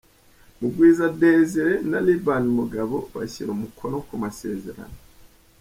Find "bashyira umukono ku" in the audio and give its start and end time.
3.15-4.15